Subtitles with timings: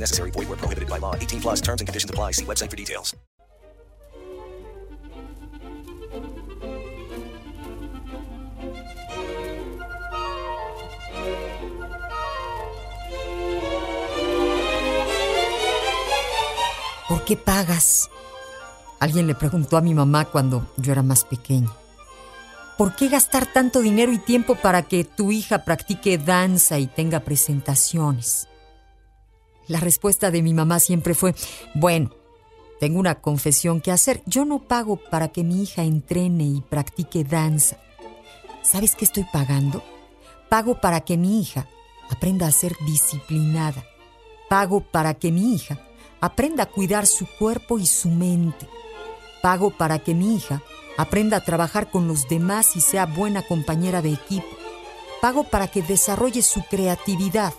[0.00, 0.30] Necessary.
[0.30, 1.14] Void where prohibited by law.
[1.14, 2.32] 18 plus terms and conditions apply.
[2.32, 3.14] See website for details.
[17.08, 18.10] ¿Por qué pagas?
[19.00, 21.70] Alguien le preguntó a mi mamá cuando yo era más pequeña.
[22.76, 27.20] ¿Por qué gastar tanto dinero y tiempo para que tu hija practique danza y tenga
[27.20, 28.46] presentaciones?
[29.68, 31.34] La respuesta de mi mamá siempre fue,
[31.74, 32.10] bueno,
[32.80, 34.22] tengo una confesión que hacer.
[34.26, 37.78] Yo no pago para que mi hija entrene y practique danza.
[38.62, 39.82] ¿Sabes qué estoy pagando?
[40.48, 41.68] Pago para que mi hija
[42.10, 43.84] aprenda a ser disciplinada.
[44.48, 45.78] Pago para que mi hija
[46.20, 48.66] aprenda a cuidar su cuerpo y su mente.
[49.42, 50.62] Pago para que mi hija
[50.96, 54.48] aprenda a trabajar con los demás y sea buena compañera de equipo.
[55.20, 57.52] Pago para que desarrolle su creatividad.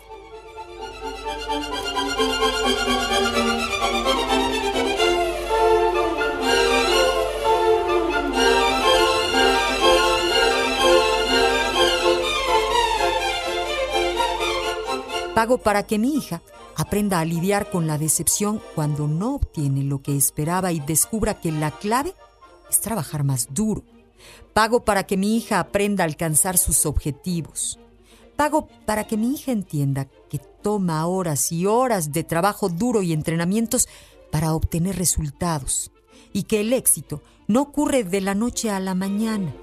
[15.39, 16.41] Pago para que mi hija
[16.75, 21.53] aprenda a lidiar con la decepción cuando no obtiene lo que esperaba y descubra que
[21.53, 22.13] la clave
[22.69, 23.83] es trabajar más duro.
[24.51, 27.79] Pago para que mi hija aprenda a alcanzar sus objetivos.
[28.35, 30.09] Pago para que mi hija entienda
[30.61, 33.87] toma horas y horas de trabajo duro y entrenamientos
[34.31, 35.91] para obtener resultados
[36.33, 39.53] y que el éxito no ocurre de la noche a la mañana.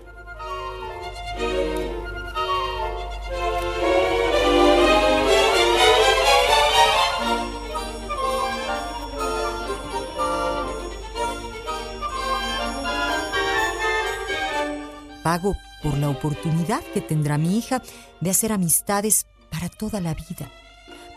[15.23, 17.83] Pago por la oportunidad que tendrá mi hija
[18.20, 20.51] de hacer amistades para toda la vida.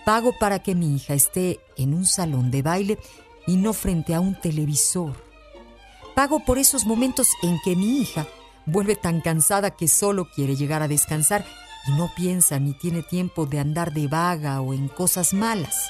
[0.05, 2.99] Pago para que mi hija esté en un salón de baile
[3.47, 5.13] y no frente a un televisor.
[6.15, 8.27] Pago por esos momentos en que mi hija
[8.65, 11.45] vuelve tan cansada que solo quiere llegar a descansar
[11.87, 15.89] y no piensa ni tiene tiempo de andar de vaga o en cosas malas.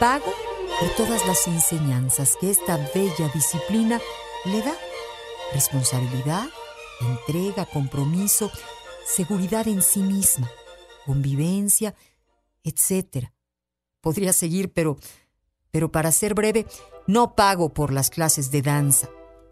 [0.00, 0.32] Pago
[0.80, 4.00] por todas las enseñanzas que esta bella disciplina
[4.44, 4.74] le da.
[5.52, 6.48] Responsabilidad,
[7.00, 8.50] entrega, compromiso,
[9.06, 10.50] seguridad en sí misma,
[11.06, 11.94] convivencia,
[12.64, 13.28] etc.
[14.00, 14.96] Podría seguir, pero,
[15.70, 16.66] pero para ser breve,
[17.06, 19.08] no pago por las clases de danza.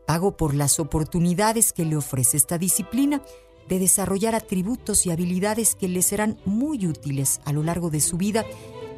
[0.09, 3.23] Pago por las oportunidades que le ofrece esta disciplina
[3.69, 8.17] de desarrollar atributos y habilidades que le serán muy útiles a lo largo de su
[8.17, 8.45] vida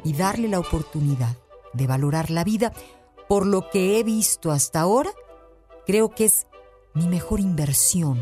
[0.05, 1.35] y darle la oportunidad
[1.73, 2.71] de valorar la vida
[3.27, 5.09] por lo que he visto hasta ahora,
[5.85, 6.47] creo que es
[6.93, 8.21] mi mejor inversión.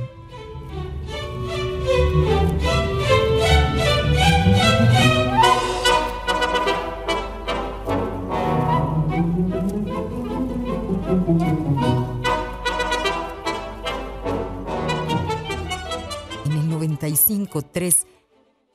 [16.46, 18.08] En el 95.3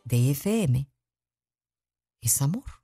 [0.05, 0.91] de FM
[2.21, 2.79] es amor.